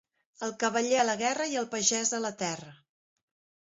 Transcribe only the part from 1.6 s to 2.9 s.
el pagès a la terra.